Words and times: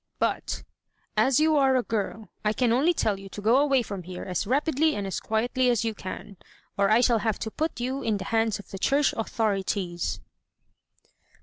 But, 0.17 0.63
as 1.15 1.39
you 1.39 1.55
are 1.57 1.75
a 1.75 1.83
girl, 1.83 2.29
I 2.43 2.53
can 2.53 2.71
only 2.71 2.91
tell 2.91 3.19
you 3.19 3.29
to 3.29 3.39
go 3.39 3.57
away 3.57 3.83
from 3.83 4.01
here 4.01 4.23
as 4.23 4.47
rapidly 4.47 4.95
and 4.95 5.05
as 5.05 5.19
quietly 5.19 5.69
as 5.69 5.83
you 5.85 5.93
can, 5.93 6.37
or 6.75 6.89
I 6.89 7.01
shall 7.01 7.19
have 7.19 7.37
to 7.37 7.51
put 7.51 7.79
you 7.79 8.01
in 8.01 8.17
the 8.17 8.25
hands 8.25 8.57
of 8.57 8.71
the 8.71 8.79
church 8.79 9.13
authorities!" 9.13 10.19